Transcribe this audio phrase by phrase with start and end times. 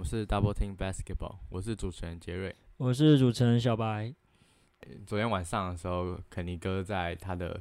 [0.00, 2.56] 们是 Double Team Basketball，我是主持人杰瑞。
[2.78, 4.14] 我是主持人小白。
[5.06, 7.60] 昨天晚上的时候，肯尼哥在他的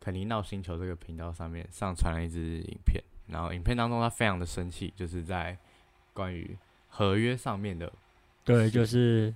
[0.00, 5.54] 肯尼闹星球这个频道上面上传了一支影片，然后影片当中他非常的生气，就是在
[6.14, 6.56] 关于
[6.88, 7.92] 合约上面的，
[8.42, 9.34] 对，就是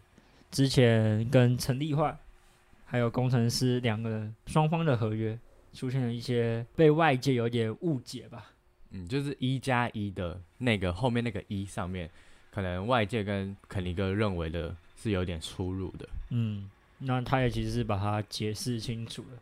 [0.50, 2.18] 之前跟陈立焕
[2.86, 5.38] 还有工程师两个人双方的合约
[5.74, 8.52] 出现了一些被外界有点误解吧。
[8.92, 12.10] 嗯，就是一加一的那个后面那个一上面，
[12.50, 16.08] 可能外界跟肯尼哥认为的是有点出入的。
[16.30, 19.38] 嗯，那他也其实是把它解释清楚了。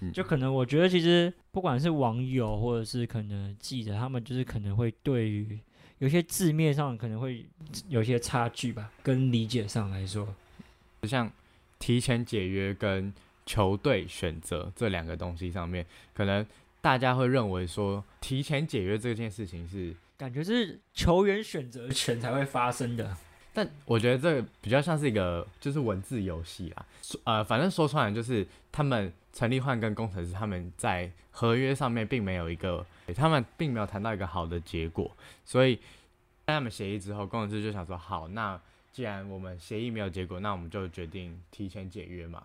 [0.00, 5.58] 嗯就可能我觉得其实不管是网友或者是可能记者，他们就是可能会对于
[5.98, 7.46] 有些字面上可能会
[7.88, 10.26] 有些差距吧，跟理解上来说。
[11.02, 11.30] 就像
[11.78, 13.12] 提前解约跟
[13.46, 16.44] 球队选择这两个东西上面，可能
[16.82, 23.16] 大家会认为说提前解约这件事情是，感觉是球员选择权才会发生的。
[23.54, 26.84] 但我觉得这个比较像是一个就是文字游戏啦。
[27.00, 35.10] 说呃，反正说穿了就是他们陈立焕跟工程师他们在合约上面并没有一个，他们并没有谈到一个好的结果，
[35.44, 35.76] 所以
[36.46, 42.42] 在他们协议之后，工程师就想说好，那既然我们协议没有结果，那我们就决定提前解约嘛。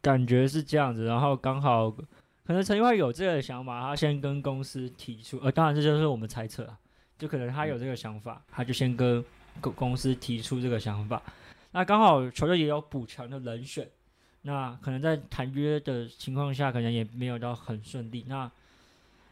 [0.00, 1.94] 感觉是这样子，然后刚好
[2.46, 6.78] 可能陈立焕有这个想法，他先跟公司提出，呃，当然这就是我们猜测啊，
[7.18, 9.24] 就可能他有这个想法，他就先跟
[9.60, 11.20] 公公司提出这个想法。
[11.72, 13.90] 那刚好球队也有补强的人选，
[14.42, 18.50] 那可能在谈约的情况下，可能也没有到很顺利，那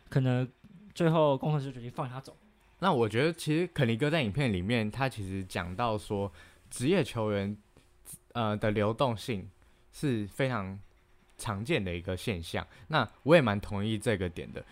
[0.08, 0.46] 可能
[0.92, 2.36] 最后工程师决定放他走。
[2.80, 6.30] 那我觉得其实肯尼哥在影片里面，他其实讲到说，
[6.68, 7.56] 职业球员
[8.32, 9.48] 呃的流动性
[9.92, 10.78] 是非常
[11.36, 12.66] 常见的一个现象。
[12.88, 14.64] 那我也蛮同意这个点的。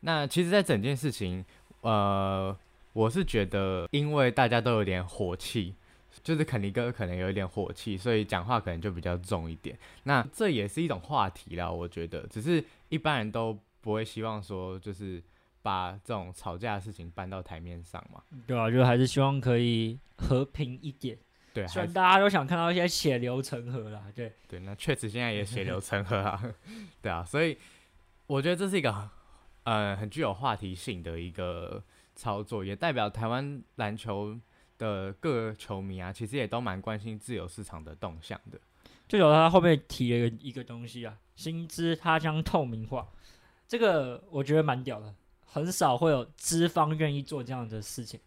[0.00, 1.44] 那其实，在整件事情，
[1.82, 2.56] 呃，
[2.92, 5.74] 我是觉得，因为大家都有点火气，
[6.22, 9.78] 就是肯尼哥可能有一点火气，所以讲话可能就比较重一点。
[10.04, 15.22] 那这也是一种话题啦，我觉得，只是一般人都不会希望说，就是
[15.60, 18.22] 把这种吵架的事情搬到台面上嘛。
[18.46, 21.18] 对啊，就还是希望可以和平一点。
[21.52, 26.42] 对，虽然大家都想看到一些血流成河啦，对，对，那确实现在也血流 成河啊，
[27.02, 27.58] 对啊，所以
[28.26, 29.10] 我觉得这是一个
[29.64, 31.82] 呃很具有话题性的一个
[32.14, 34.38] 操作，也代表台湾篮球
[34.78, 38.58] 的各个球迷啊，其实也都蛮关心自由市场的动向的。
[39.08, 43.08] 就有他后面提了一个一个东西啊，薪资它将透明化，
[43.66, 45.12] 这个我觉得蛮屌的，
[45.44, 48.20] 很少会有资方愿意做这样的事情，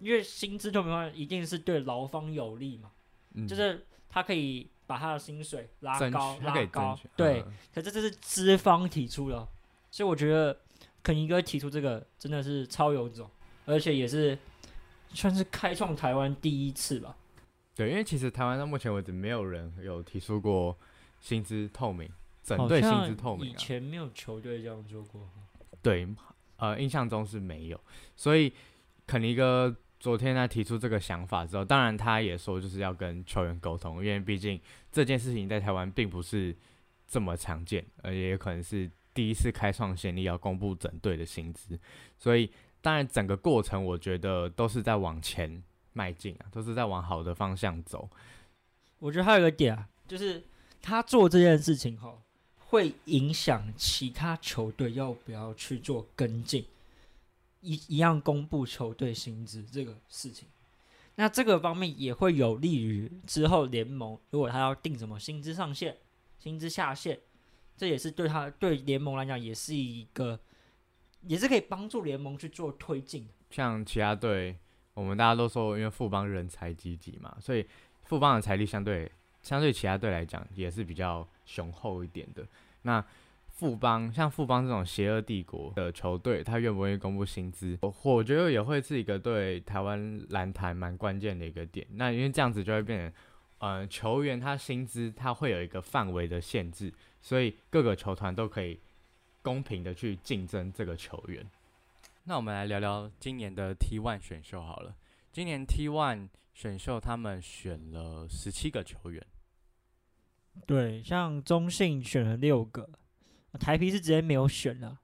[0.00, 2.90] 因为薪资透明化一定是对劳方有利嘛，
[3.34, 9.46] 嗯，就是他可以把他的薪水拉高拉高，对，嗯可是这是资方提出的，
[9.90, 10.58] 所以我觉得
[11.02, 13.28] 肯尼哥提出这个真的是超有种，
[13.66, 14.38] 而且也是
[15.12, 17.16] 算是开创台湾第一次吧。
[17.74, 20.76] 对，因为其实台湾到目前为止没有人有提出过
[21.20, 22.10] 薪资透明，
[22.42, 23.52] 整好队薪资透明啊。
[23.52, 25.28] 以前没有球队这样做过。
[25.80, 26.08] 对，
[26.56, 27.80] 呃，印象中是没有，
[28.16, 28.52] 所以
[29.06, 34.60] 肯尼哥昨天他提出这个想法之后，当然他也说就是要跟球员沟通，因为毕竟
[34.92, 36.54] 这件事情在台湾并不是
[37.06, 41.78] 这么常见，而且也可能是第一次开创先例要公布整队的薪资，
[42.16, 42.50] 所以
[42.80, 48.08] 当然整个过程我觉得都是在往前迈进啊，都是在往好的方向走。
[49.00, 50.42] 我觉得还有一个点啊，就是
[50.80, 52.22] 他做这件事情后，
[52.58, 56.64] 会影响其他球队要不要去做跟进，
[57.60, 60.48] 一一样公布球队薪资这个事情。
[61.16, 65.96] 那这个方面也会有利于之后联盟，如果他要定什么薪资上限、
[66.38, 67.18] 薪资下限，
[67.76, 70.38] 这也是对他对联盟来讲也是一个，
[71.22, 73.28] 也是可以帮助联盟去做推进。
[73.50, 74.56] 像其他队，
[74.94, 77.66] 我们大家都说，因为富邦人才济济嘛，所以
[78.04, 79.10] 富邦的财力相对
[79.42, 82.46] 相对其他队来讲也是比较雄厚一点的。
[82.82, 83.04] 那
[83.58, 91.84] 富邦像富邦这种邪恶帝国的球队，他愿不愿意公布薪资，我我觉得也会是一个对台湾篮坛蛮关键的一个点。
[91.90, 93.12] 那因为这样子就会变成，
[93.58, 98.78] 呃，球员他薪资他会有一个范围的限制，所以各个球团都可以
[99.42, 101.44] 公平的去竞争这个球员。
[102.22, 104.94] 那我们来聊聊今年的 T One 选秀好了。
[105.32, 109.26] 今年 T One 选秀他们选了十七个球员，
[110.64, 112.88] 对，像中信选了六个，
[113.56, 114.98] 台皮是直接没有选了，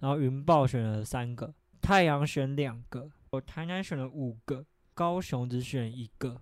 [0.00, 4.64] 然后云豹选了三个，太阳选两个，我台南选了五个，
[4.94, 6.40] 高雄只选一个。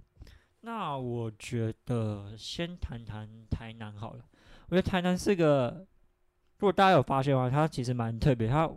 [0.61, 4.25] 那我觉得先谈谈台南好了。
[4.69, 5.87] 我觉得台南是个，
[6.59, 8.69] 如果大家有发现的话，它其实蛮特别，它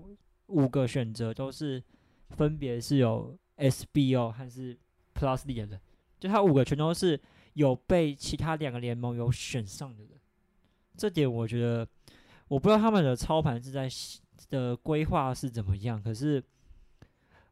[0.47, 1.83] 五个选择都是
[2.29, 4.77] 分别是有 SBO 还是
[5.15, 5.79] Plus D 的，
[6.19, 7.19] 就他五个全都是
[7.53, 10.11] 有被其他两个联盟有选上的人。
[10.95, 11.87] 这点我觉得，
[12.49, 13.87] 我不知道他们的操盘是在
[14.49, 16.43] 的规划是怎么样，可是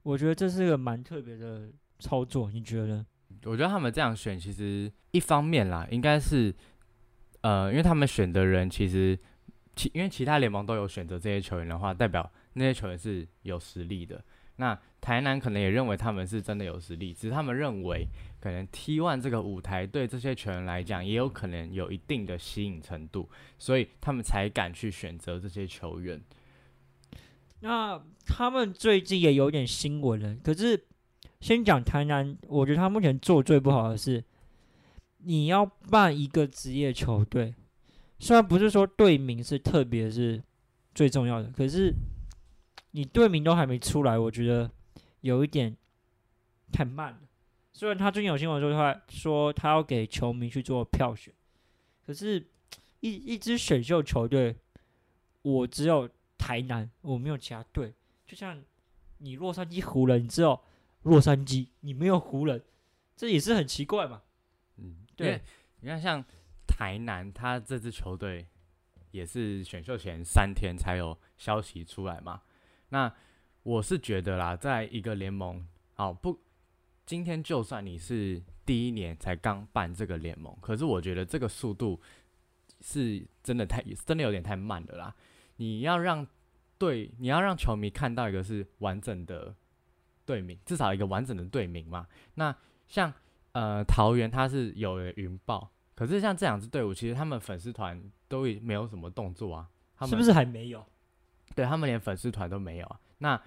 [0.04, 3.06] 我觉得这是个蛮特别的操作，你觉得？
[3.46, 6.54] 我觉得他们这样选，其实一方面啦，应该是，
[7.42, 9.18] 呃，因为他们选的人其实
[9.76, 14.24] 其因为其他联盟都有选择这些球员的话，代表那些球员是有实力的。
[14.58, 18.06] 那台南可能也认为他们是真的有实力，只是他们认为
[18.40, 26.22] 可能 T one 这个舞台对这些球员来讲也有可能有一定的吸引程度，所以他们才敢去选择这些球员。
[27.60, 30.86] 那他们最近也有点新闻了，可是
[31.40, 34.24] 先讲台南，我觉得他目前做最不好的是，
[35.20, 37.54] 你要办一个职业球队，
[38.20, 40.42] 虽然不是说队名是特别是
[40.94, 41.94] 最重要的，可是
[42.92, 44.70] 你队名都还没出来，我觉得
[45.22, 45.76] 有一点
[46.72, 47.20] 太慢了。
[47.74, 51.34] 虽然他最近有新闻说他说他要给球迷去做票选，
[52.06, 52.48] 可是
[53.00, 54.56] 一一支选秀球队，
[55.42, 56.10] 我只有。
[56.40, 57.94] 台南我没有其他队，
[58.26, 58.64] 就像
[59.18, 60.58] 你洛杉矶湖人，你只有
[61.02, 62.64] 洛杉矶，你没有湖人，
[63.18, 64.22] 这也是很奇怪嘛。
[64.78, 65.42] 嗯，对，
[65.82, 66.24] 你看像
[66.68, 68.46] 台南，他这支球队
[69.12, 72.44] 也是选秀前三天才有消息出来嘛。
[72.90, 73.12] 那
[73.64, 76.40] 我是觉得啦，在一个联盟，好不，
[77.06, 82.00] 今天就算你是第一年才刚办这个联盟，可是我觉得这个速度
[82.82, 85.16] 是真的太，真的有点太慢了啦。
[85.58, 86.26] 你要让
[86.78, 89.54] 队，你要让球迷看到一个是完整的
[90.26, 92.08] 队名，至少一个完整的队名嘛。
[92.36, 92.56] 那
[92.88, 93.12] 像
[93.52, 99.70] 呃桃园，它是有云豹，可是像这两支队伍，其实他们粉丝团都没有什么动作啊。
[99.96, 100.86] 他们是不是还没有？
[101.56, 103.00] 对他们连粉丝团都没有啊。
[103.20, 103.42] 那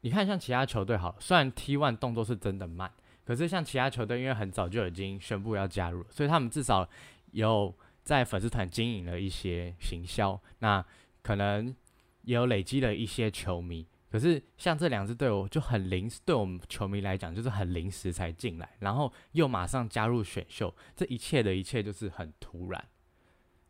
[0.00, 2.92] 你看像其他球队，好，虽然 T One 动作是真的慢，
[3.24, 6.86] 可是像其他球队，因为很早就已经宣布要加入，所以他们至少
[7.32, 10.38] 有在粉丝团经营了一些行销。
[10.58, 10.84] 那
[11.22, 11.74] 可能
[12.22, 22.84] 也有累积了一些球迷，可是像这两支队伍就很临时，对我们球迷来讲就是很临时才进来，然后又马上加入选秀，这一切的一切就是很突然，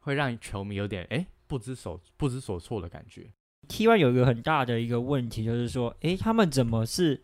[0.00, 3.30] 会让球迷有点哎不知所不知所措的感觉。
[3.64, 7.20] T1 有一个很大的一个问题就是说，诶，他们怎么是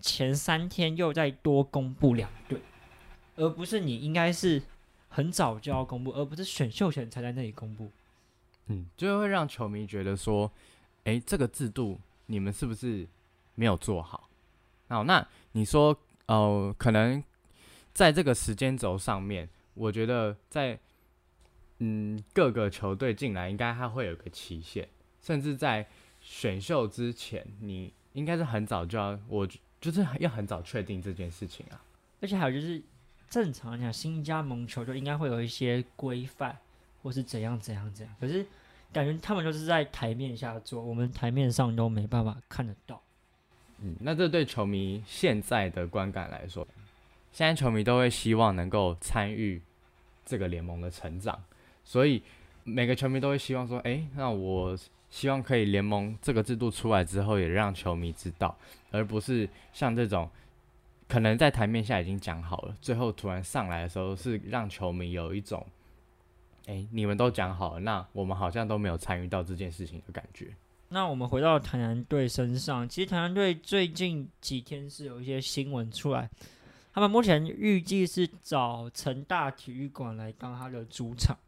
[0.00, 2.60] 前三天又再多公布两队，
[3.36, 4.62] 而不是你应该是
[5.08, 7.90] 很早就要公布，而不是选秀前才在那里公布。
[8.66, 10.50] 嗯，就会让球迷觉得说，
[11.04, 13.06] 诶，这个制度你们是不是
[13.54, 14.28] 没有做好？
[14.88, 15.96] 好，那你说，
[16.26, 17.22] 呃，可能
[17.92, 20.78] 在这个时间轴上面，我觉得在
[21.78, 24.88] 嗯各个球队进来，应该它会有个期限，
[25.24, 25.84] 甚至在
[26.20, 29.48] 选秀之前，你应该是很早就要，我
[29.80, 31.82] 就是要很早确定这件事情啊。
[32.20, 32.80] 而且还有就是，
[33.28, 36.56] 正常来讲，新加盟球队应该会有一些规范。
[37.02, 38.46] 或是怎样怎样怎样，可是
[38.90, 42.98] 感觉他们就是在台面下做，我们台面上都没办法看得到。
[43.80, 46.66] 嗯，那这对球迷现在的观感来说，
[47.30, 49.60] 现在球迷都会希望能够参与
[50.24, 51.38] 这个联盟的成长，
[51.84, 52.22] 所以
[52.62, 54.74] 每个球迷都会希望说，哎，那我
[55.14, 58.58] 希望可以联盟这个制度出来之后，也让球迷知道，
[58.90, 60.28] 而不是像这种
[61.06, 65.64] 可能在台面下已经讲好了，最后突然上来的时候，是让球迷有一种。
[66.66, 70.48] 哎，你们都讲好了，那我们好像都没有参与到这件事情的感觉。
[70.88, 76.28] 那我们回到台南队身上，其实台南队最近几天是有一些新闻出来，
[76.92, 81.38] 他们目前预计是找成大体育馆来当他的主场，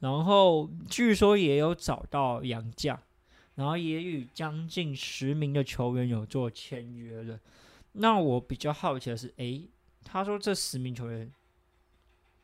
[0.00, 2.98] 然后据说也有找到杨将，
[3.54, 7.38] 然后也与将近十名的球员有做签约了。
[7.92, 9.62] 那我比较好奇的是，哎，
[10.04, 11.30] 他说这十名球员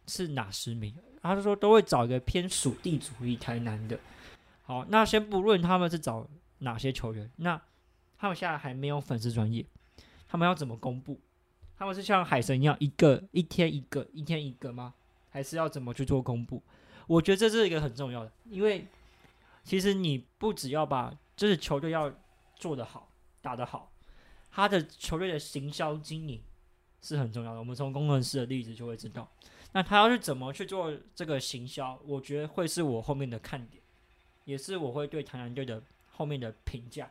[0.07, 0.95] 是哪十名？
[1.23, 3.99] 他就说都会找一个偏属地主义台南的。
[4.63, 6.27] 好，那先不论他们是找
[6.61, 7.61] 哪些球员，那
[8.17, 9.67] 他们现在还没有粉丝专业，
[10.29, 11.21] 他们要怎么公布？
[11.77, 14.95] 他们是像海神一样一个一天一个一天一个吗？
[15.31, 16.63] 还是要怎么去做公布？
[17.11, 18.87] 我觉得这是一个很重要的，因为
[19.65, 22.13] 其实你不只要把就是球队要
[22.55, 23.11] 做得好
[23.43, 23.91] 打得好，
[24.53, 26.41] 他的球队的行销经营
[27.03, 27.59] 是很重要的。
[27.59, 29.29] 我们从工程师的例子就会知道。
[29.73, 32.01] 那他要是怎么去做这个行销？
[32.05, 33.83] 我觉得会是我后面的看点，
[34.45, 37.11] 也是我会对台南队的后面的评价。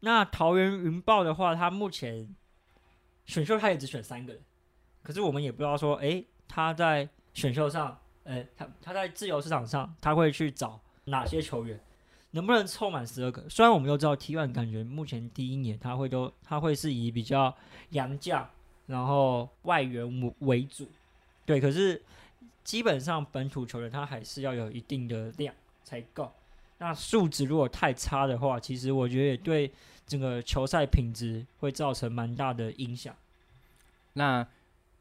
[0.00, 2.34] 那桃园云豹的话，他目前
[3.24, 4.42] 选秀他也只选三个人，
[5.04, 11.80] 可是我们也不知道说，诶，他在选秀上，呃，他他在自由市场上他会去找哪些球员，
[12.32, 13.48] 能不能凑满十二个？
[13.48, 17.56] 虽然我们都知道，T one 感觉目前第一年他会都他会是以比较
[17.90, 18.50] 洋将
[18.86, 20.88] 然后外援为为主，
[21.44, 21.60] 对。
[21.60, 22.02] 可是
[22.64, 25.54] 基本上本土球员他还是要有一定的量
[25.84, 26.32] 才够。
[26.78, 29.72] 那素质如果太差的话，其实我觉得也对
[30.04, 33.14] 整个球赛品质会造成蛮大的影响。
[34.14, 34.46] 那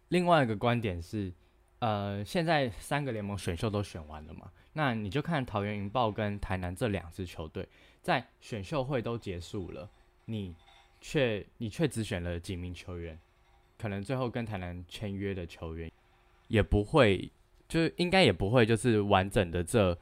[0.09, 1.33] 另外一个观点是，
[1.79, 4.51] 呃，现在三个联盟选秀都选完了嘛？
[4.73, 7.67] 那你就看桃园云豹跟台南这两支球队，
[8.01, 9.89] 在选秀会都结束了，
[10.25, 10.55] 你
[10.99, 13.19] 却你却只选了几名球员，
[13.77, 15.91] 可能最后跟台南签约的球员
[16.47, 17.29] 也不会，
[17.67, 19.97] 就应该也不会就是完整的这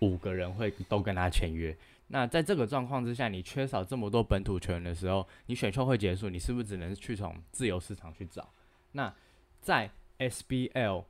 [0.00, 1.76] 五个人会都跟他签约。
[2.08, 8.48] 那在这个状况之下，你缺少这么多本土球员的时候，你选秀会结束，你是不是只能去从自由市场去找？
[8.92, 9.12] 那
[9.60, 11.04] 在 SBL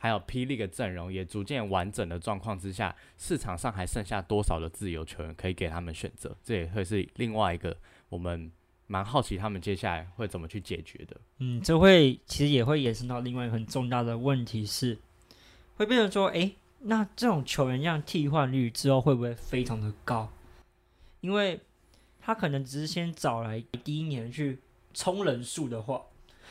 [0.00, 6.36] 还有霹雳的阵容也逐渐完整的状况之下，市场上还剩下多少的自由球员可以给他们选择？
[6.44, 7.76] 这也会是另外一个
[8.08, 8.50] 我们
[8.86, 11.16] 蛮好奇他们接下来会怎么去解决的。
[11.38, 14.98] 嗯，这会其实也会延伸到另外一个很重大的问题是，
[15.76, 20.30] 会变成说，诶，那这种球员这样替换率之后会不会非常的高？
[21.20, 21.60] 因为
[22.20, 24.60] 他可能只是先找来第一年去
[24.94, 26.02] 冲人数的话，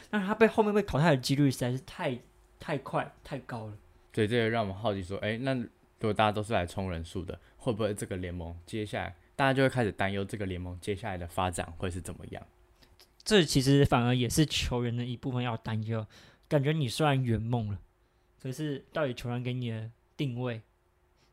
[0.09, 2.17] 那他被后面被淘汰的几率实在是太。
[2.59, 3.77] 太快太高了，
[4.11, 5.67] 对，这也让我们好奇说，哎，那如
[6.01, 12.43] 果大家都是来冲人数的，会不会这个联盟接下来大家就会开始担忧这个联盟接下来的发展会是怎么样？
[13.23, 16.05] 这其实反而也是球员的一部分要担忧。
[16.49, 17.77] 感觉你虽然圆梦了，
[18.41, 20.63] 可是到底球员给你的定位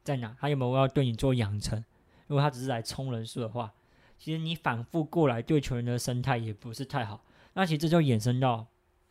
[0.03, 0.37] 在哪？
[0.39, 1.83] 他有没有要对你做养成？
[2.27, 3.73] 如果他只是来冲人数的话，
[4.19, 7.25] 其实你反复过来对球员的生态也不是太好。
[7.55, 8.67] 那其实这就衍生到。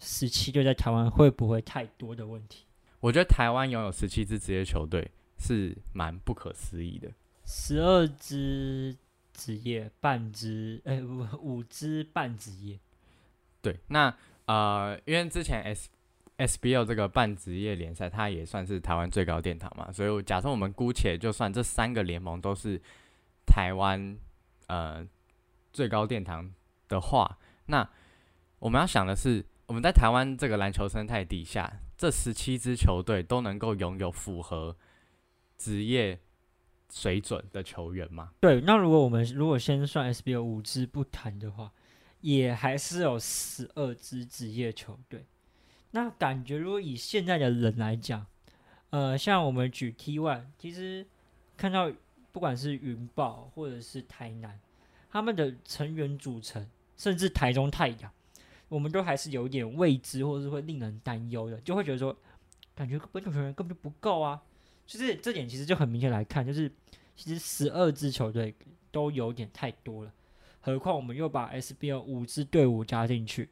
[0.06, 2.66] 十七队在台湾会不会太多的问题？
[3.00, 5.10] 我觉得台湾拥有十七支职业球队
[5.40, 7.10] 是蛮不可思议的。
[7.46, 8.98] 十二支
[9.32, 12.78] 职业半支，哎，五五支半职业。
[13.62, 14.14] 对，那
[14.46, 15.90] 呃，因为之前 S
[16.38, 22.82] SBL 这个半职业联赛，它也算是台湾最高殿堂嘛，所以假设我们姑且就算这三个联盟都是
[23.46, 24.18] 台湾
[24.68, 25.08] 呃
[25.72, 26.54] 最高殿堂
[26.90, 27.90] 的话，那
[28.64, 29.46] 我们要想的是。
[29.66, 34.76] 我们在台湾这个篮球生态底下，这十七支球队都能够拥有符合
[35.58, 36.20] 职业
[36.92, 38.32] 水准的球员吗？
[38.42, 41.72] 对，那如果我们如果先算 SBO 五支不谈的话，
[42.20, 45.26] 也还是有十二支职业球队。
[45.92, 48.28] 那感觉如果以现在的人来讲，
[48.90, 51.08] 呃，像我们举 T One，其实
[51.56, 51.90] 看到
[52.34, 54.60] 不管是云豹或者是台南，
[55.10, 58.12] 他们的成员组成，甚至台中太阳。
[58.74, 62.18] 我们都还是有点未知，或者是会令人担忧的，就会觉得说，
[62.74, 64.42] 感觉本土球员根本就不够啊。
[64.88, 66.72] 就是这点其实就很明显来看，就是
[67.16, 68.56] 其实十二支球队
[68.90, 70.12] 都有点太多了，
[70.60, 73.48] 何况我们又把 SBL 五支队伍加进去，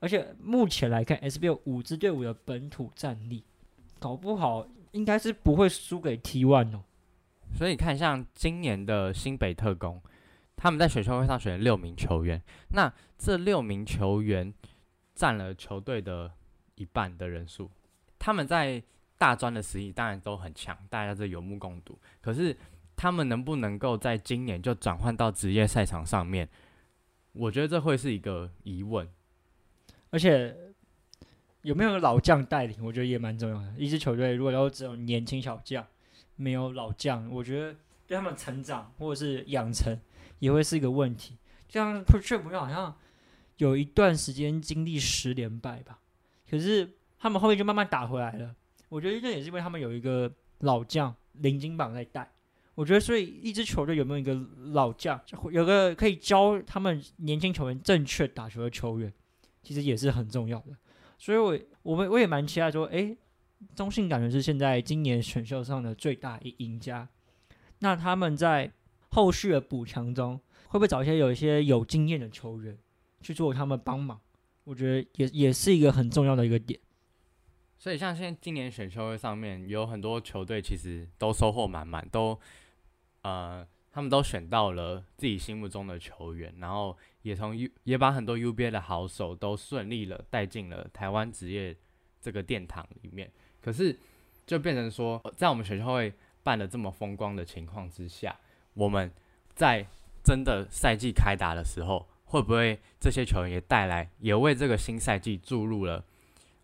[0.00, 3.44] 而且目前来看，SBL 五支队伍的本土战力，
[3.98, 6.82] 搞不好应该是不会输给 T1 哦。
[7.54, 10.00] 所以看像今年的新北特工。
[10.62, 14.54] 他们在选秀会上选了六名球员，那这六名球员
[15.12, 16.30] 占了球队的
[16.76, 17.68] 一半的人数。
[18.16, 18.80] 他们在
[19.18, 21.98] 大专的实力当然都很强，大家都有目共睹。
[22.20, 22.56] 可是
[22.94, 26.48] 他们能不能够在今年就转换到职业赛场上面？
[27.32, 29.08] 我觉得这会是一个疑问。
[30.10, 30.56] 而且
[31.62, 33.74] 有没有老将带领，我觉得也蛮重要的。
[33.76, 35.84] 一支球队如果都只有年轻小将，
[36.36, 37.76] 没有老将，我觉得
[38.06, 39.98] 对他们成长或者是养成。
[40.42, 42.92] 也会是一个问题，就像 p r t r e 好像
[43.58, 46.00] 有一段时间经历十连败吧，
[46.50, 48.52] 可是他们后面就慢慢打回来了。
[48.88, 52.28] 我觉得这也是因为他们有一个老将林金榜在带。
[52.74, 54.34] 我觉得，所以一支球队有没有一个
[54.72, 55.20] 老将，
[55.52, 59.12] 有个可以教他们年轻球员正确打球的球员，
[59.62, 60.76] 其实也是很重要的。
[61.18, 63.16] 所以，我我们我也蛮期待说，诶，
[63.76, 67.08] 中信感觉是现在今年选秀上的最大赢家。
[67.78, 68.72] 那他们在。
[69.12, 72.76] 后续的补强中，会不会找一些有一些有经验的球员
[73.20, 74.18] 去做他们帮忙？
[74.64, 76.80] 我觉得也也是一个很重要的一个点。
[77.76, 82.38] 所以，像现在今年选秀会上面有很多球队，其实都收获满满，都
[83.22, 91.76] 呃，他们都选到了自己心目中的球员，然后也从 U 也把很多 UBA 的好手都顺利了带进了台湾职业
[92.20, 93.30] 这个殿堂里面。
[93.60, 93.98] 可是，
[94.46, 98.34] 就变成说，在我们选秀会办的这么风光的情况之下。
[98.74, 99.10] 我们
[99.54, 99.86] 在
[100.22, 106.04] 真的赛季开打的时候，会不会这些球员也带来，也为这个新赛季注入了，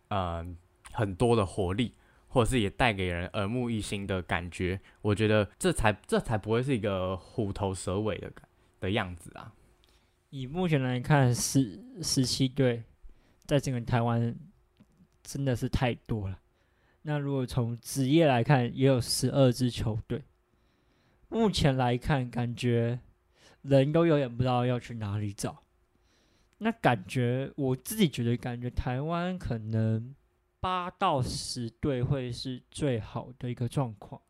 [0.08, 0.46] 呃，
[0.92, 1.92] 很多的活力，
[2.28, 4.80] 或者是也带给人耳目一新的感觉？
[5.02, 8.48] 我觉得这才这才不会是一个虎头蛇尾的感
[8.80, 9.52] 的样子啊！
[10.30, 12.84] 以目前来看，十十七队
[13.44, 14.34] 在整个台湾
[15.22, 16.38] 真的是太多了。
[17.02, 20.22] 那如果从职业来看，也有十二支球队。
[21.28, 23.00] 目前来看，感觉
[23.62, 25.62] 人都有点不知道要去哪里找。
[26.58, 30.14] 那感觉我自己觉得，感觉台湾可能
[30.58, 34.20] 八到十队会是最好的一个状况。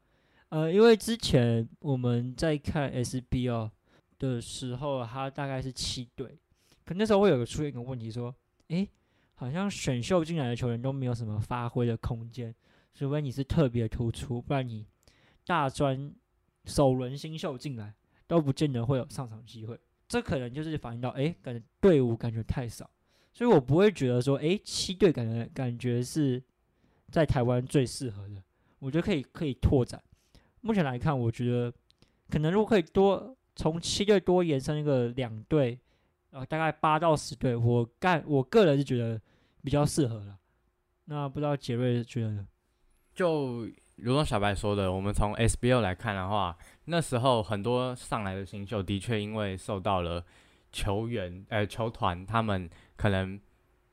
[0.50, 3.70] 呃，因为之前我们在看 SBL
[4.18, 6.38] 的时候，它大概是七队，
[6.84, 8.34] 可那时候会有个出现一个问题，说，
[8.68, 8.88] 诶，
[9.34, 12.54] 好像选秀进来的球员都没有什么发挥的空间，
[12.94, 14.86] 除非你是特别突出，不然你
[15.46, 16.12] 大专
[16.68, 17.92] 首轮新秀进来
[18.28, 19.76] 都不见得会有上场机会。
[20.06, 22.88] 这可能就是反映到，诶，感觉队伍感觉太少，
[23.32, 26.42] 所以我不会觉得说，诶，七队感觉感觉是
[27.10, 28.42] 在台湾最适合的，
[28.78, 30.02] 我觉得可以可以拓展。
[30.60, 31.72] 目前来看，我觉得
[32.30, 35.78] 可能如果可以多从七队多延伸一个两队，
[36.30, 39.20] 呃，大概八到十队，我干我个人是觉得
[39.62, 40.38] 比较适合了。
[41.04, 42.46] 那不知道杰瑞觉得呢？
[43.14, 43.68] 就
[43.98, 50.24] 如同小白说的，我们从 SBL 来看的话，那时候很多上来的新秀的确因为受到了
[50.72, 53.40] 球员呃球团他们可能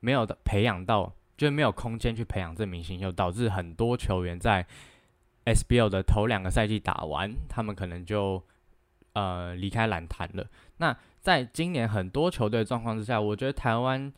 [0.00, 4.66] 没有培养到，就没有空间去培养这名新秀，导致很多球员在。
[5.48, 8.42] SBL 的头两个赛季打完，他们可能就
[9.12, 10.44] 呃离开篮坛了。
[10.78, 14.12] 那在今年很多球队状况之下，我觉得台湾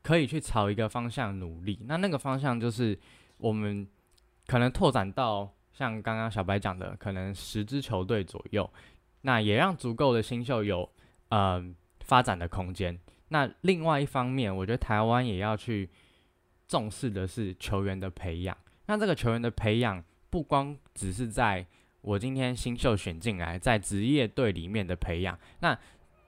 [0.00, 1.76] 可以去朝一个方向努力。
[1.86, 2.96] 那那个方向就是
[3.38, 3.84] 我们
[4.50, 8.68] 可能拓展到像刚刚小白讲的，可能十支球队左右。
[9.20, 10.90] 那也让足够的新秀有
[11.28, 11.64] 呃
[12.00, 12.98] 发展的空间。
[13.28, 15.88] 那另外一方面，我觉得台湾也要去
[16.66, 18.56] 重视的是球员的培养。
[18.86, 20.02] 那这个球员的培养。
[20.32, 21.66] 不光只是在
[22.02, 25.76] 我今天新秀选进来，在职业队里面的培养，那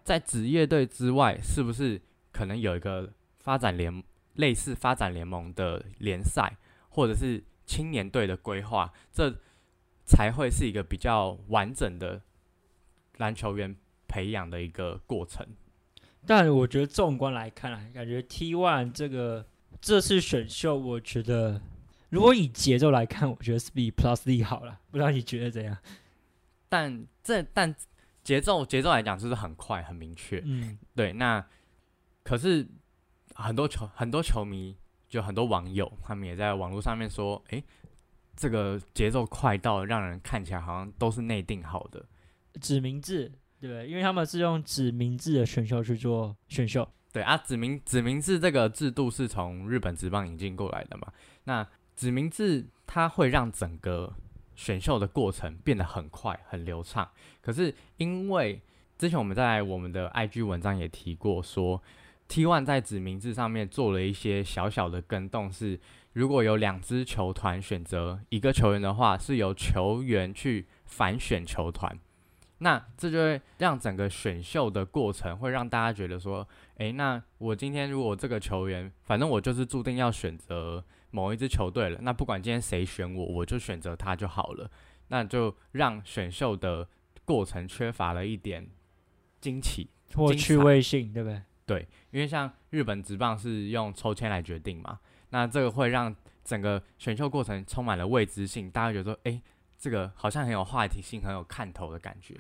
[0.03, 4.03] 在职业队之外，是不是可能有一个发展联
[4.35, 6.57] 类似发展联盟的联赛，
[6.89, 7.41] 或者是
[7.73, 9.35] 青年队的规划，这
[10.05, 12.21] 才会是一个比较完整的
[13.17, 13.75] 篮球员
[14.07, 15.47] 培养的一个过程。
[16.27, 19.47] 但我觉得纵观来看啊，感觉 T One 这个
[19.81, 21.63] 这次选秀，我觉得。
[22.11, 25.75] 如果以节奏来看，我觉得是比 Plus D 好了，不知道你觉得怎样？
[26.69, 27.75] 但这但
[28.23, 30.43] 节奏节奏来讲，就是很快很明确。
[30.45, 31.15] 嗯，对。
[31.15, 31.43] 那
[32.23, 32.69] 可是
[33.33, 34.77] 很多球很多球迷，
[35.13, 37.63] 就很多网友，他们也在网络上面说：“诶，
[38.35, 42.03] 这个节奏快到让人看起来好像都是内定好的
[42.63, 46.89] 指名制，对，因为他们是用指名制的选秀去做选秀。
[47.13, 51.13] 对啊，指名指名制这个制度是从日本职棒引进过来的嘛？
[51.45, 54.15] 那指名制它会让整个
[54.55, 57.07] 选秀的过程变得很快、很流畅。
[57.43, 58.63] 可是因为
[58.97, 61.83] 之前我们在我们的 IG 文章也提过，说
[62.29, 65.79] T1 在子名字上面做了一些小小的更动，是
[66.13, 71.99] 如果有两支球团选择一个球员的话，是由球员去反选球团。
[72.59, 80.85] 那这就会让整个选秀的过程会让大家觉得说，诶，那我今天如果这个球员，反正我就是注定要选择。
[81.15, 84.71] 某一支球队了，那不管今天谁选我，我就选择他就好了。
[85.09, 86.89] 那就让选秀的
[87.27, 88.67] 过程缺乏了一点
[89.39, 91.43] 惊奇或趣味性，对不对？
[91.73, 94.99] 对，因为像日本职棒是用抽签来决定嘛，
[95.31, 99.41] 那这个会让整个选秀过程充满了未知性，大家觉得说，哎，
[99.79, 102.37] 这个好像很有话题性，很有看头的感觉。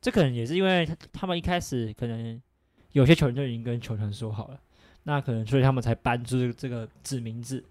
[0.00, 2.40] 这可能也是因为他们一开始可能
[2.92, 4.60] 有些球员就已经跟球团说好了。
[5.02, 7.64] 那可能，所以他们才搬出这个指名字。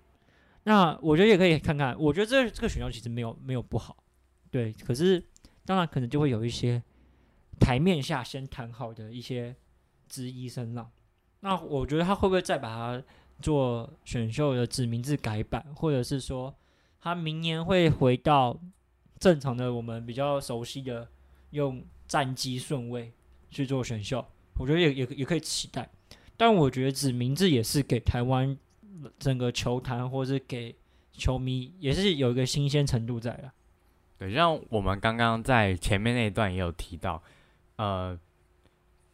[0.63, 3.95] 那我觉得也可以看看，我觉得这这个选项其实没有没有不好，
[4.51, 4.73] 对。
[4.73, 5.23] 可是
[5.63, 6.84] 当然可能就会有一些
[7.58, 9.56] 台面下先谈好的一些
[10.08, 10.89] 质疑声浪。
[11.41, 13.04] 那我觉得他会不会再把它
[13.41, 16.54] 做选秀的指名字改版，或者是说
[17.00, 18.60] 他明年会回到
[19.20, 21.08] 正常的我们比较熟悉的
[21.52, 23.13] 用战绩顺位
[23.52, 24.26] 去做选秀？
[24.58, 25.88] 我觉得也也也可以期待。
[26.36, 28.58] 但我觉得指名字也是给台湾
[29.20, 30.76] 整个球坛，或是给
[31.12, 33.52] 球迷，也是有一个新鲜程度在的。
[34.20, 37.22] 对，像我们刚刚在前面那一段也有提到，
[37.76, 38.17] 呃，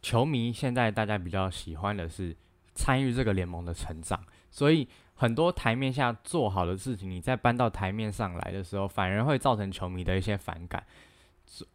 [0.04, 2.36] 球迷现在大家比较喜欢的是
[2.74, 10.84] 参与这个联盟的成长，所以很多台面下做好的事情，你再搬到台面上来的时候，反而会造成球迷的一些反感。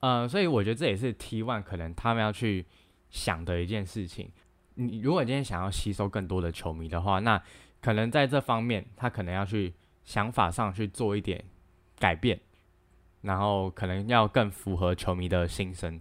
[0.02, 2.68] 呃，所以我觉得这也是 T One 可能他们要去
[3.10, 4.32] 想的一件事情。
[4.76, 7.42] 你如果今天想要吸收更多的球迷的话，那
[7.82, 11.44] 可能在这方面他可能要去想法上去做一点
[11.98, 12.40] 改变，
[13.22, 16.00] 然后可能要更符合球迷的心声。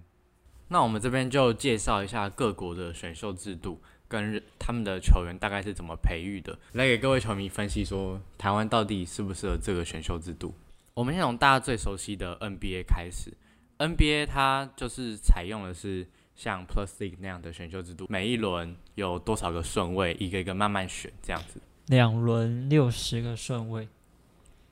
[0.69, 10.55] 那我们这边就介绍一下各国的选秀制度跟他们的球员大概是怎么培育的，来给各位球迷分析说台湾到底适不适合这个选秀制度。
[10.95, 13.33] 我们先从大家最熟悉的 NBA 开始
[13.79, 21.61] ，NBA 它就是采用的是像 Plus League 那样的选秀制度，每一轮有多少个顺位，一个一个慢慢选这样子。
[21.87, 23.89] 两轮六十个顺位，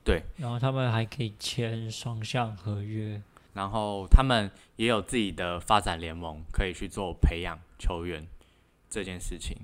[0.03, 3.21] 对，然后他们还可以签双向合约，
[3.57, 8.25] 然后他们也有自己的发展联盟，可以去做培养球员
[8.87, 9.57] 这件事情，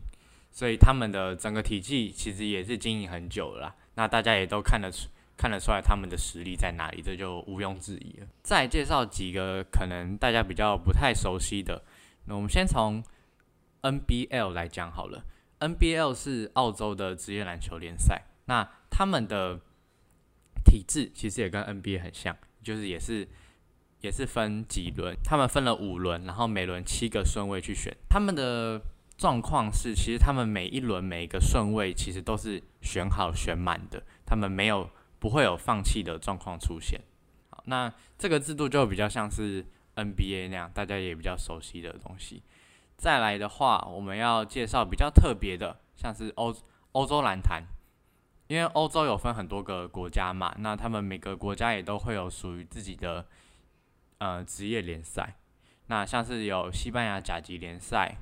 [0.51, 3.75] 所以他们的整个体系其实也是经营很久了。
[3.93, 8.27] 那大家也都看得出看得出来他们的实力在哪里，这就毋庸置疑了。
[8.41, 11.83] 再介绍几个可能大家比较不太熟悉的，
[12.25, 13.03] 那我们先从
[13.83, 15.23] NBL 来讲好了。
[15.59, 19.59] NBL 是澳洲的职业篮球联赛，那他们的
[20.65, 23.27] 体制其实也跟 NBA 很像，就是也是
[24.03, 27.95] 也是分几轮，他们分了五轮，然后每轮七个顺位去选。
[28.09, 28.81] 他们的
[29.17, 34.89] 状况是，其实他们每一轮每一个顺位其实都是选好选满的，他们没有
[35.19, 36.99] 不会有放弃的状况出现。
[37.49, 42.43] 好，那这个制度就比较像是 NBA 那样，大家也比较熟悉的东西。
[42.97, 46.53] 再来的话，我们要介绍比较特别的，像是欧
[46.91, 47.63] 欧洲篮坛，
[48.47, 53.25] 因为欧洲有分很多个国家嘛，那他们每个国家也都会有属于自己的
[54.23, 55.35] 呃职业联赛。
[55.87, 58.15] 那像是有西班牙甲级联赛，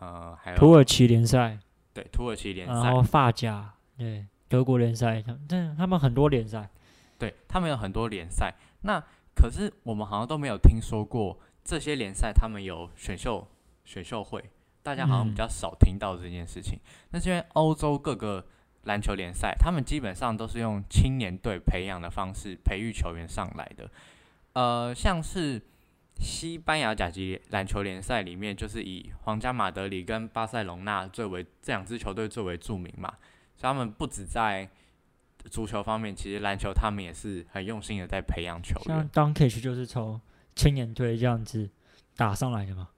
[0.00, 1.58] 呃，还有土耳其联赛，
[1.94, 6.68] 对土耳其联然赛，后法甲，对德国联赛，他但他们很多联赛，
[7.18, 8.52] 对他们有很多联赛。
[8.82, 9.00] 那
[9.34, 13.46] 可是我们好像都没有听说过这些联赛，他们有选秀。
[13.88, 14.42] 选秀会，
[14.82, 16.76] 大家好像比较少听到这件事情。
[17.10, 18.44] 那是因为欧洲各个
[18.82, 23.88] 篮球联赛，他们基本上都是用青年队培养的方式培育球员上来的。
[24.56, 25.60] 呃，像是
[26.18, 33.06] 西班牙甲级篮球联赛里面，就是以皇家马德里跟巴塞隆纳最为这两支球队最为著名嘛。
[33.54, 34.66] 所以他们不止在
[35.50, 38.96] 足球方面，其实篮球他们也是很用心的在培养球员。
[38.96, 40.18] 像 d u n k a g e 就是从
[40.54, 41.68] 青年队这样子
[42.16, 42.88] 打上来的嘛。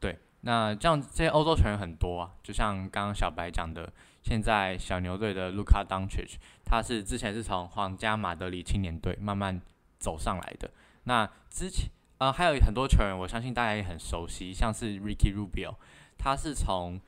[0.00, 3.92] 对那这样这些欧洲球员很多啊，就像刚刚小白讲的，
[4.24, 9.60] 现在小牛队的卢卡· c i c 他是之前是从皇家马德里青年队慢慢
[10.00, 10.68] 走上来的。
[11.04, 15.76] 那之前呃还有很多球员，我相信大家也很熟悉，像是 Ricky Rubio，
[16.18, 17.00] 他是从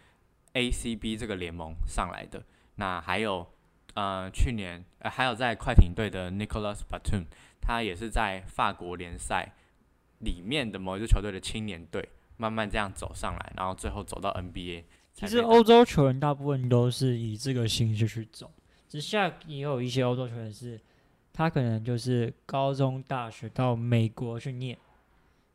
[0.55, 2.43] ACB 这个联盟上来的。
[2.77, 3.47] 那还有
[3.95, 7.25] 呃去年呃还有在快艇队的 Nicholas Batum，
[7.61, 9.53] 他也是在法国联赛
[10.21, 12.09] 里面的某一支球队的青年队。
[12.39, 14.85] 慢慢这样走上来，然后最后走到 NBA。
[15.15, 18.53] 其实欧洲球员大部分都是以这个形式去走，
[18.87, 20.79] 只下也有一些欧洲球员是，
[21.37, 24.77] 他可能就是高中、大学到美国去念，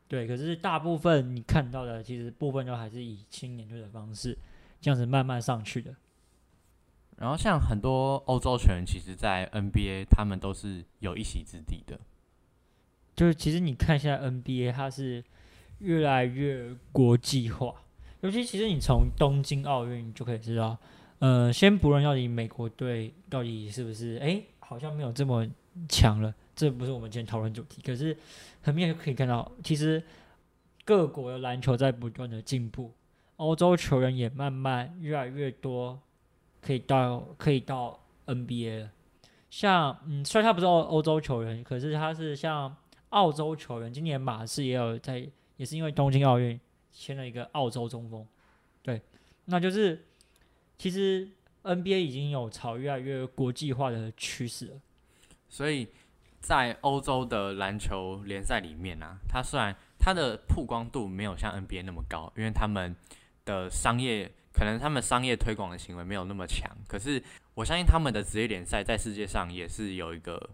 [0.06, 0.26] 对。
[0.26, 4.38] 可是大部分你看到的，其实部分都还是以青年队的方式
[4.80, 5.94] 这样子慢慢上去的。
[7.16, 11.98] 然后像很多欧洲球员，其实，在 NBA 他们都是有一席之地的。
[13.16, 15.24] 就是其实你看现在 NBA，它是。
[15.78, 17.74] 越来越国际化，
[18.20, 20.78] 尤其其实你从东京奥运就可以知道，
[21.18, 25.44] 呃，先不论到底美国队到底是不是，哎，好像没有这么
[25.88, 27.80] 强了，这不是我们今天讨论主题。
[27.82, 28.16] 可是
[28.60, 30.02] 很明显可以看到，其实
[30.84, 32.92] 各国的篮球在不断的进步，
[33.36, 36.00] 欧洲球员也慢慢越来越多
[36.60, 38.90] 可以到可以到 NBA 了。
[39.50, 42.76] 像嗯，虽然他不是欧欧洲球员，可是他是像
[43.10, 45.28] 澳洲球员，今年马刺也有在。
[45.58, 46.58] 也是因为东京奥运
[46.92, 48.26] 签了一个澳洲中锋，
[48.82, 49.00] 对，
[49.44, 50.06] 那就是
[50.76, 51.28] 其实
[51.62, 54.80] NBA 已经有朝越来越国际化的趋势了。
[55.52, 55.86] 所以
[56.40, 62.96] 在欧洲的篮球联赛里面呢，它虽然它的曝光度没有像 NBA 那么高，因为他们
[63.44, 67.22] 的商业可能他们商业推广的行为没有那么强，可是
[67.54, 70.50] 我相信他们的职业联赛在世界上也是有一个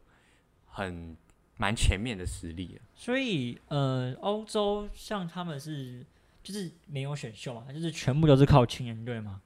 [0.67, 1.17] 很。
[1.61, 6.07] 蛮前面的实力所以呃，欧洲像他们是
[6.41, 9.41] 就是没有选秀嘛，就是全部都是靠青年队嘛。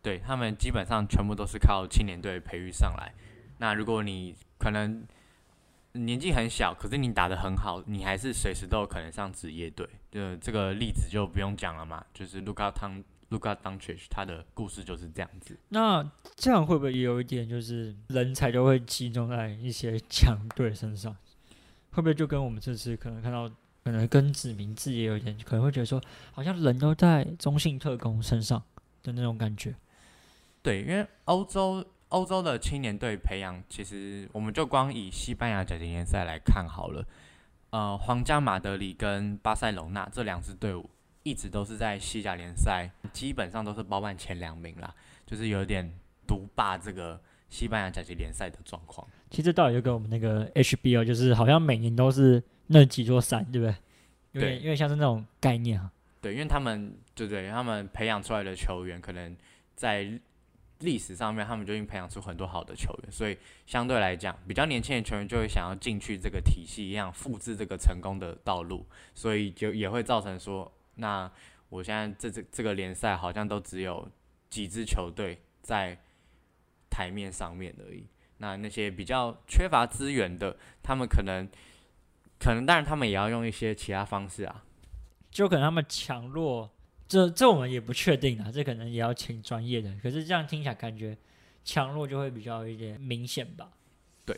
[0.00, 3.12] 对他们基本上全部都是靠青年队培育上来。
[3.58, 5.04] 那如果你可能
[5.94, 9.84] 年纪很小，可是你打的很好，你还是随时都有可能上职业队。
[10.12, 15.58] 就这个例子就不用讲了嘛，就是卢卡汤卢卡当切什他的故事就是这样子。
[15.70, 21.16] 那这样会不会也有一点就是人才都会集中在一些强队身上？
[21.92, 23.48] 会不会就跟我们这次可能看到，
[23.82, 28.62] 可能跟指名字也有一点，可能会觉得说，好像人都在中性特工身上
[29.02, 29.74] 的那种感觉。
[30.62, 37.04] 对，因为欧洲欧洲的青年队培养，其实我们就光以西班牙甲级联赛来看好了。
[37.70, 40.90] 呃，皇家马德里跟巴塞隆纳这两支队伍，
[41.22, 44.92] 一直都是在西甲联赛，基本上都是包办前两名啦，
[45.24, 45.88] 就是有点
[46.26, 49.06] 独霸这个西班牙甲级联赛的状况。
[49.30, 53.76] 其实道理就跟我们那个 HBO，就是好像每年都是那几座山，对不对？
[54.32, 55.92] 有点对有点像是那种概念啊。
[56.20, 59.36] 对，因为他们对对，他们培养出来的球员，可能
[59.76, 60.20] 在
[60.80, 71.30] 历史上面，他们就已经培养出很多好的球员，所以相对来讲，比较年轻的球员就会想要进去这个体系一样，复制这个成功的道路，所以就也会造成说，那
[71.68, 74.10] 我现在这这这个联赛好像都只有
[74.48, 75.96] 几支球队在
[76.90, 78.06] 台面上面而已。
[78.38, 81.46] 那那些比较缺乏资源的，他们可能
[82.38, 84.64] 可能，当然他们也要用一些其他方式啊，
[85.30, 86.70] 就可能他们强弱，
[87.10, 89.92] 这这我们也不确定啊，这可能也要请专业的。
[90.00, 91.18] 可是这样听起来感觉
[91.64, 93.68] 强弱就会比较一点明显吧？
[94.24, 94.36] 对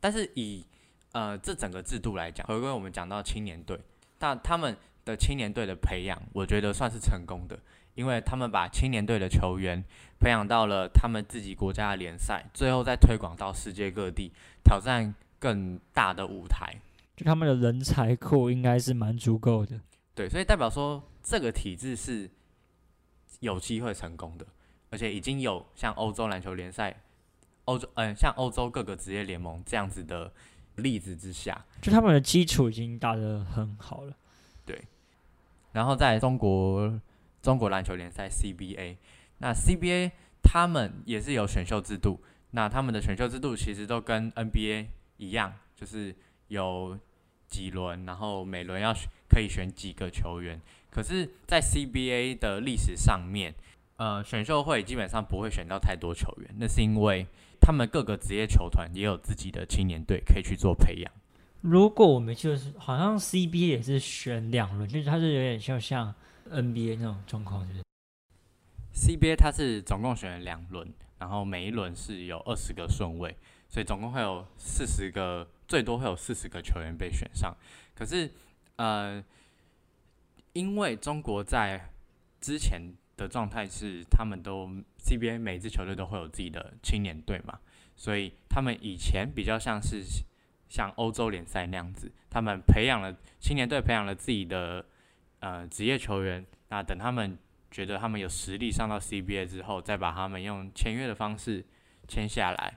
[0.00, 0.66] 但是以
[1.12, 3.78] 呃这整个制度来讲，回归我们讲到青年队，
[4.18, 7.56] 那他们的青年队的培养，我觉得算是成功的，
[7.94, 9.80] 因为他们把青年队的球员
[10.18, 14.32] 培养到了他们自己国家的联赛，最后再推广到世界各地，
[14.64, 16.74] 挑战更大的舞台。
[17.16, 19.78] 就他们的人才库应该是蛮足够的。
[20.14, 22.28] 对，所以代表说这个体制是
[23.40, 24.46] 有机会成功的，
[24.90, 27.02] 而且已经有像欧洲篮球联赛、
[27.64, 30.32] 欧洲嗯、像欧洲各个职业联盟这样子的
[30.76, 34.14] 例子之下，就他们的基础已经打得很好了。
[34.64, 34.80] 对
[35.72, 37.00] 然后在中国
[37.40, 38.96] 中国篮球联赛 CBA，
[39.38, 42.20] 那 CBA 他们也是有选秀制度，
[42.50, 46.14] 那他们的选秀制度其实都跟 NBA 一样，就是
[46.48, 46.98] 有
[47.52, 50.58] 几轮，然后每轮要选可以选几个球员。
[50.90, 53.54] 可是，在 CBA 的历史上面，
[53.96, 57.26] 呃，选秀会基本上不会选到太多球员，那是因为
[57.60, 61.12] 他们各个职业球团也有自己的青年队可以去做培养。
[61.60, 66.14] 如果我没记错，是好像 CBA 也是选两轮，就是它是有点像像
[66.50, 67.82] NBA 那种状况，就是
[68.94, 73.34] CBA 它是总共选了两轮，然后每一轮是有二十个顺位，
[73.72, 77.56] 所以总共会有四十个，最多会有四十个球员被选上。
[77.94, 78.30] 可是，
[78.76, 79.24] 呃，
[80.52, 81.88] 因为中国在
[82.38, 82.78] 之前
[83.16, 87.58] 的状态是，他们都 CBA 每支球队都会有自己的青年队嘛，
[87.96, 90.04] 所以他们以前比较像是
[90.68, 94.84] 像欧洲联赛那样子，他们培养了青年队，培养了自己的
[95.40, 97.38] 呃职业球员，那等他们
[97.70, 101.64] 觉得他们有实力上到 CBA 之后，再把他们用签约的方式
[102.06, 102.74] 签下来，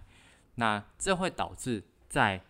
[0.55, 2.41] 那这会导致在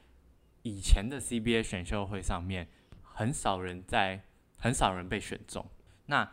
[0.64, 2.68] 以前的 CBA 选秀会上面，
[3.04, 4.24] 很少人在
[4.58, 5.66] 很少人被选中。
[6.06, 6.32] 那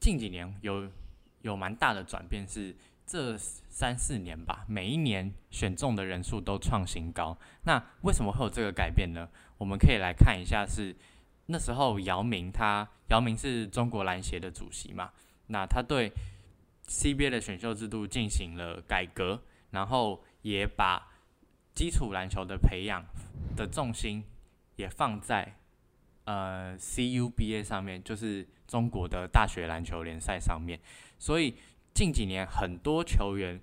[0.00, 0.90] 近几年有
[1.42, 2.74] 有蛮大的转变是。
[3.10, 7.38] 这三四年吧，每一年选中的人数都创新高。
[7.62, 9.26] 那为什么会有这个改变呢？
[9.56, 10.94] 我们可以来看一下是，
[11.46, 15.10] 那时候姚明他，姚明是中国篮协的主席嘛，
[15.46, 16.12] 那他对
[16.86, 21.08] CBA 的选秀制度进行了改革，然后也把
[21.74, 23.04] 基础篮球的培养
[23.54, 24.24] 的重心
[24.76, 25.56] 也放在
[26.24, 30.80] 呃 CUBA 上面，就是中国的大学篮球联赛上面，
[31.18, 31.54] 所以
[31.92, 33.60] 近几年很多球员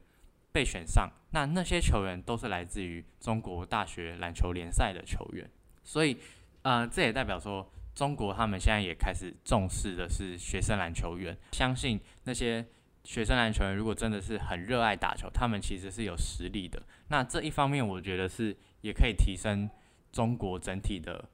[0.52, 5.50] 被选上，那那些球员都是来自于中国大学篮球联赛的球员，
[5.84, 6.18] 所以
[6.62, 12.66] 呃，这也代表说中国他们现在也开始重视的是学生篮球员，相信那些
[13.06, 16.82] 学生篮球员如果真的是很热爱打球，他们其实是有实力的。
[17.08, 19.70] 那这一方面，我觉得是也可以提升
[20.12, 21.30] 中国整体的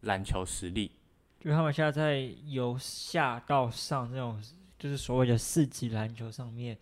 [0.00, 0.92] 篮球实力。
[1.38, 4.42] 就他们现在在由下到上这种，
[4.78, 6.76] 就是所谓的四级篮球上面，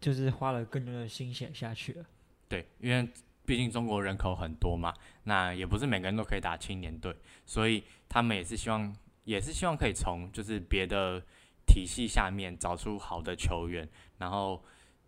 [0.00, 2.04] 就是花了更多的心血下去了。
[2.48, 3.08] 对，因为
[3.46, 11.22] 毕竟中国人口很多嘛，那也不是每个人都可以打青年队，所以他们也是希望，也是希望可以从就是别的
[11.66, 14.62] 体系下面找出好的球员，然后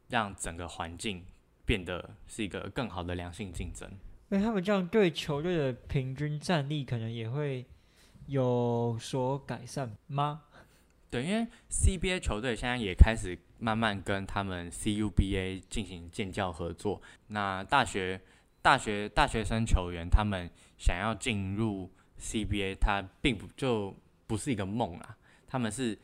[0.09, 1.25] 让整个环境
[1.64, 3.88] 变得是一个更好的良性竞争。
[4.31, 7.64] 因为他们这样对球队的平均战力可能也会
[8.27, 10.42] 有所改善吗？
[11.09, 17.01] 对，因为 CBA 球队现在也开始慢慢跟他们 CUBA 进行建教合作。
[17.29, 18.21] 那大学、
[18.61, 21.88] 大学、大学生球员他们想要进入
[22.19, 23.95] CBA，他并不就
[24.27, 25.16] 不是一个梦啊，
[25.47, 25.97] 他们是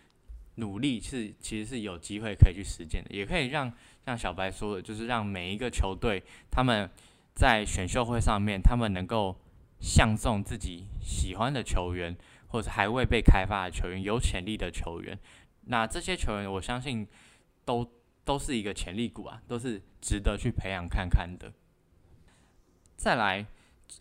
[0.56, 3.72] 努力是其实是有机会可以去实践的，也可以让
[4.06, 6.90] 像小白说的，就是让每一个球队他们
[7.34, 9.36] 在选秀会上面，他们能够
[9.80, 12.16] 相中自己喜欢的球员。
[12.52, 15.18] 或者还未被开发的球员，有潜力的球员，
[15.68, 17.08] 那这些球员我相信
[17.64, 17.90] 都
[18.26, 21.50] 都是一个潜力股啊，都是值得去培养看看的。
[22.94, 23.46] 再来，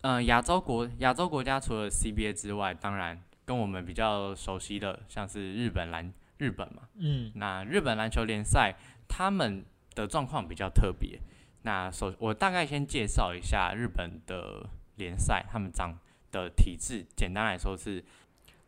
[0.02, 8.74] 呃，亚洲国亚洲国家除了 CBA 之外，当然跟我们比较熟悉的，像是日本篮日本嘛，嗯，那日本篮球联赛
[9.06, 11.20] 他们的状况比较特别。
[11.62, 15.96] 那首我大概先介绍一下日本的联赛，他们长
[16.32, 18.04] 的体制，简单来说是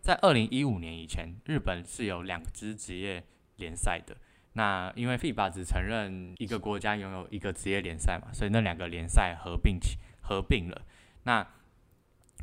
[0.01, 3.25] 在二零一五年以前，日本是有两支职业
[3.57, 4.17] 联赛的。
[4.53, 10.83] 那因为 FIBA 只承认一个国家拥有一个职业联赛嘛，所以那两个联赛合并起合并了。
[11.25, 11.45] 那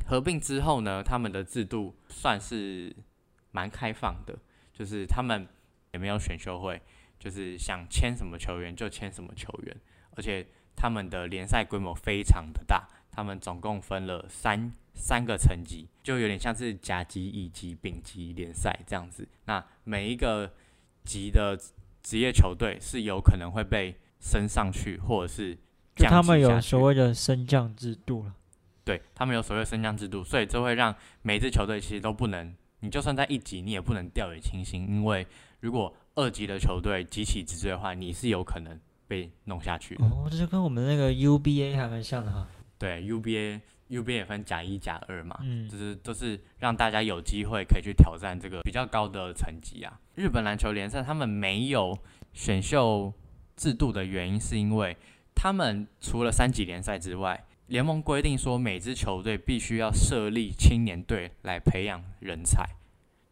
[0.04, 2.94] 合并之后呢，他们的制度算是
[3.50, 4.36] 蛮开放的，
[4.72, 5.46] 就是他们
[5.92, 6.80] 也没有选秀会，
[7.18, 9.76] 就是想签什么球员就签什么球员，
[10.16, 19.28] 而且他们的联赛规模非常的大，他们总共分了三三个层级，就有点像是甲级、乙级、丙级联赛这样子。
[19.44, 20.52] 那每一个
[21.04, 21.58] 级的
[22.02, 25.54] 职业球队是有可能会被升上去，或者是
[25.94, 28.34] 就他们有所谓的升降制度了。
[28.84, 35.24] 对他们有所谓升降制度，所以这会让每支球队其实都不能，你就算在一级，你也不能掉以轻心，因为
[35.60, 40.04] 如果二级的球队集起直追的话，你是有可能被弄下去的。
[40.04, 42.46] 哦，这就跟我们那个 UBA 还蛮像的哈。
[42.76, 50.00] 对，UBA UBA 也分甲一、甲二嘛，嗯就，是都是让大家有机会可以去挑战这个比较高的成绩啊。
[50.16, 51.96] 日本篮球联赛他们没有
[52.32, 53.12] 选秀
[53.54, 54.96] 制度的原因，是因为
[55.34, 62.68] 他们除了三级联赛之外，联盟规定说每支球队必须要设立青年队来培养人才。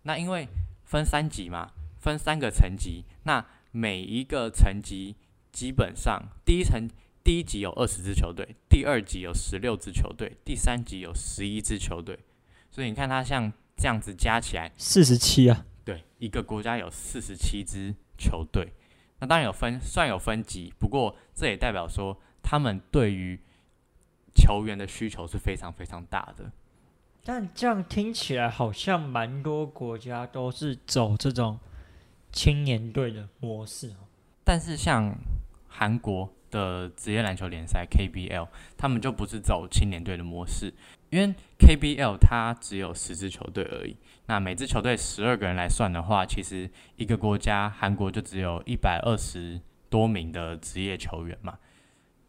[0.04, 0.48] 那因为
[0.82, 5.14] 分三级嘛，分三个层级，那每一个层级
[5.52, 6.88] 基本上第一层
[7.22, 12.18] 第一级有二十支球队，第二级有十六支球队，第三级有十一支球队，
[12.70, 15.66] 所以你看它像这样子加起来，四十七啊。
[15.84, 18.72] 对，一个国家有四十七支球队。
[19.18, 23.38] 那当然有分，算有分级，不过这也代表说他们对于
[24.40, 26.50] 球员的需求是非常非常大的。
[27.22, 31.60] 但这样听起来好像蛮多国家都是走这种
[32.32, 34.08] 青年队的模式哦。
[34.42, 35.14] 但是像
[35.68, 40.72] 韩国的职业篮球联赛 KBL，他们就不是走青年队的模式，
[41.10, 43.96] 因为 KBL 它只有十支球队而已。
[44.26, 51.58] 那每支球队十二个人来算的话，其实一个国家韩国就只有一百二十多名的职业球员嘛，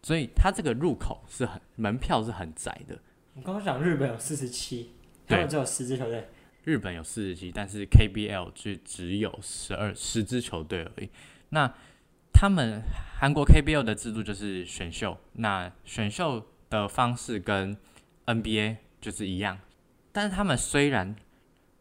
[0.01, 2.97] 所以它这个入口是很门票是很窄的。
[3.35, 4.93] 我刚刚讲日本有四十七，
[5.27, 6.27] 对他们只有十支球队。
[6.63, 11.09] 日本有四十七，但是 KBL 就只有十二十支球队而已。
[11.49, 11.73] 那
[12.31, 12.81] 他们
[13.19, 17.75] 韩国 KBL 的制度就是选秀，那选秀的方式跟
[18.25, 19.59] NBA 就是一样，
[20.11, 21.15] 但是他们虽然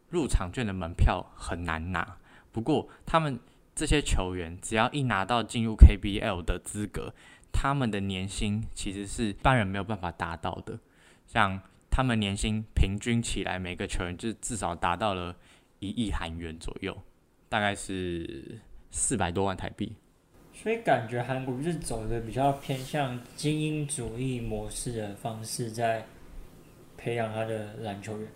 [0.09, 2.17] 入场券的门票很难拿，
[2.51, 3.39] 不过他们
[3.75, 7.13] 这些球员只要一拿到进入 KBL 的资格，
[7.51, 10.79] 他们的年薪其实是一般人没有办法达到的。
[11.27, 15.35] 像他们年薪平均起来，每个球员就至少达到了
[15.79, 16.97] 一亿韩元左右，
[17.49, 18.59] 大概是
[18.89, 19.95] 四百多万台币。
[20.53, 26.05] 所以感觉韩国是走的比较偏向精英主义模式的方式，在
[26.97, 28.27] 培养他的篮球员。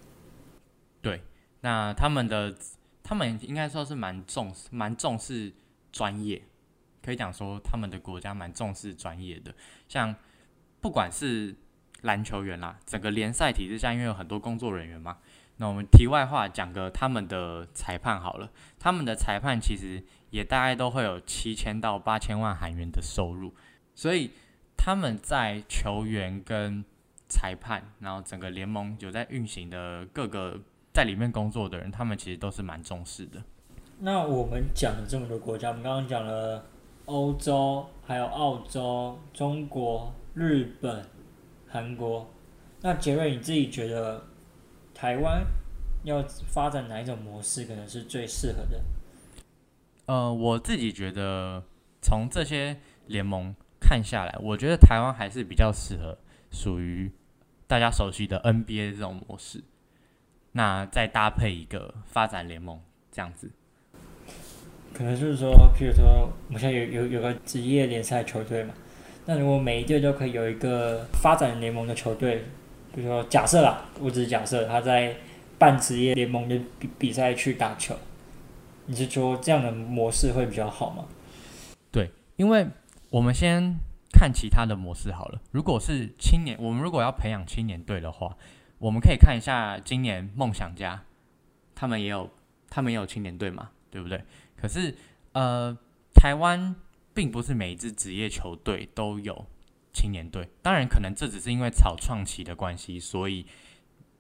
[1.02, 1.22] 对
[1.62, 2.56] 那他们的
[3.04, 5.54] 他们应该说是蛮重视蛮重视
[5.92, 6.42] 专业，
[7.06, 9.54] 可以讲说他们的国家蛮重视专业的。
[9.88, 10.16] 像
[10.82, 11.56] 不管是
[12.02, 15.18] 篮球员啦，整个联赛体制下，因为有很多工作人员嘛，
[15.58, 23.54] 那我们题外话讲个他们的裁判好了，他们的裁判其实也大概都会有七千到八千万韩元的收入，
[23.94, 24.32] 所以
[24.76, 26.84] 他们在球员跟
[27.28, 30.60] 裁判，然后整个联盟有在运行的各个
[30.94, 33.42] 在里面工作的人，他们其实都是蛮重视的。
[34.00, 36.66] 那我们讲了这么多国家，我们刚刚讲了
[37.06, 41.06] 欧洲，还有澳洲、中国、日本、
[41.68, 42.28] 韩国。
[42.82, 44.24] 那杰瑞，你自己觉得
[44.94, 45.46] 台湾
[46.04, 48.82] 要发展哪一种模式可能是最适合的？
[50.08, 51.64] 呃，我自己觉得
[52.02, 56.18] 从这些联盟看下来，我觉得台湾还是比较适合
[56.52, 57.12] 属于
[57.68, 59.64] 大家熟悉的 NBA 这种模式，
[60.52, 63.52] 那再搭配一个发展联盟这样子。
[64.98, 68.74] 可能就是说，譬如说，我们现在有有有个职业联赛球队嘛，
[69.26, 72.46] 那如果每一队都可以有一个发展联盟的球队，
[72.94, 75.14] 比如说假设啦，我只是假设他在
[75.58, 77.94] 半职业联盟的比比赛去打球，
[78.86, 81.04] 你是说这样的模式会比较好吗？
[81.92, 82.66] 对因为
[83.10, 83.76] 我们先
[84.14, 85.42] 看其他的模式好了。
[85.52, 88.38] 如果是青年，我们如果要培养青年队的话，
[88.78, 91.04] 我们可以看一下今年梦想家，
[91.76, 92.30] 他们也有
[92.70, 94.22] 他们也有青年队嘛，对不对？
[94.66, 94.96] 可是
[95.34, 95.78] 呃，
[96.16, 96.76] 台湾
[97.14, 99.46] 并不是每一支职业球队都有
[99.94, 103.46] 青年队，当然可能这只是因为草创期的关系，所以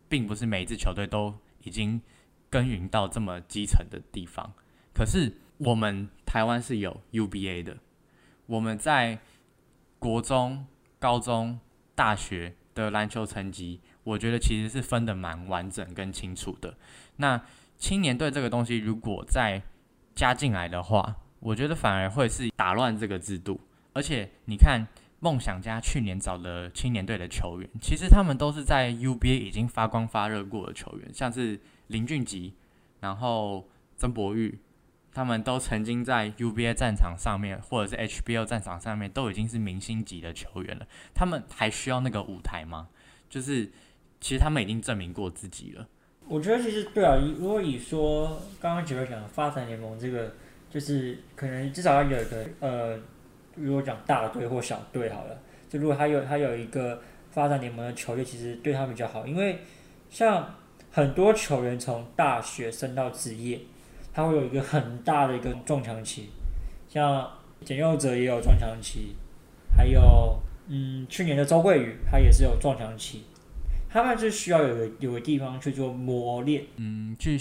[0.07, 1.33] 并不是每一支球队都
[1.63, 1.99] 已经
[2.47, 4.53] 耕耘到这么基层的地方。
[4.93, 7.77] 可是我们台湾是有 UBA 的，
[8.45, 9.17] 我们在
[9.97, 10.67] 国中、
[10.99, 11.59] 高中、
[11.95, 16.77] 大学的篮球成绩，我觉得其实是分的蛮完整跟清楚的。
[17.15, 17.41] 那
[17.79, 19.63] 青年队这个东西如果在
[20.15, 23.59] 加进来的话，我觉得反而会是打乱这个制度。
[23.93, 24.87] 而且你看。
[25.21, 32.51] 梦想家去年找的青年队的球员，其实他们都是在 UBA 已经发光发热过的球员，像是林俊杰，
[32.99, 34.59] 然后曾博玉，
[35.11, 40.85] 他们都曾经在 UBA 战场上面，或者是 HBL 战场上面，都已经是明星级的球员了。
[41.15, 42.89] 他们还需要那个舞台吗？
[43.27, 43.71] 就是
[44.21, 45.87] 其实他们已经证明过自己了。
[46.27, 50.31] 我觉得其实对啊，如果以说刚刚九哥讲发展联盟这个，
[50.69, 52.99] 就是可能至少要有一个呃。
[53.57, 57.01] 如果讲大队或小队好了，就如果他有他有一个
[57.31, 59.59] 发展联盟的球队，其实对他比较好，因为
[60.09, 60.53] 像
[60.91, 63.57] 很多球员从大学升到职业，
[64.13, 66.27] 他会有一个很大的一个撞墙期，
[66.89, 67.31] 像
[67.63, 69.15] 简佑哲也有撞墙期，
[69.73, 73.23] 还有嗯去年的周桂宇他也是有撞墙期，
[73.95, 77.37] 他们是需要有个有个地方去做磨练，嗯，去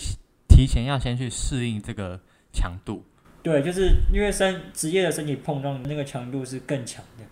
[0.46, 2.20] 提前要先去适应这个
[2.52, 3.02] 强度。
[3.42, 7.24] 对，就是因为身职业的身体碰撞那个强度是更强的。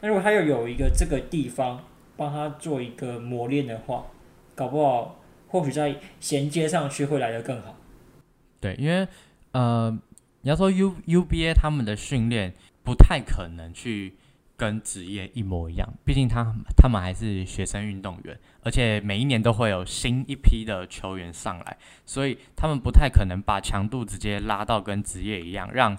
[0.00, 1.82] 那如果他有有一个这个地方
[2.16, 4.06] 帮他做一个磨练的话，
[4.54, 7.76] 搞不好或许在衔接上去会来得更好。
[8.60, 9.08] 对，因为
[9.50, 9.90] 呃，
[10.42, 12.54] 你要说 U U B A 他们的训练
[12.84, 14.14] 不太可能去。
[14.58, 25.96] 跟职业一模一样，毕竟他他们还是学生运动员，而且每一年都会有新一批的球员上来，所以他们不太可能把强度直接拉到跟职业一样，让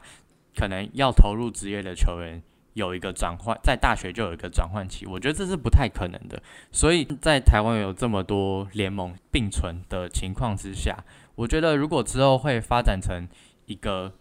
[0.57, 2.43] 可能要投入职业的球员
[2.73, 6.43] 有一个转换，在大学就有一个转换期，我觉得这是不太可能的。
[6.69, 10.97] 所以在台湾有这么多联盟并存的情况之下，
[11.35, 13.25] 我觉得如果之后会发展成
[13.67, 14.13] 一个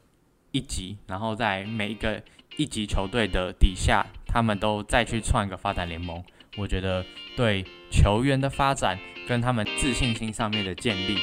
[0.52, 2.22] 一级，然后在每一个
[2.56, 4.06] 一级球队的底下。
[4.38, 6.22] 他们都再去创一个发展联盟，
[6.56, 7.04] 我觉得
[7.36, 11.18] 对球员的发展跟他们自信心上面的建立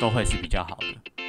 [0.00, 1.25] 都会是比较好的。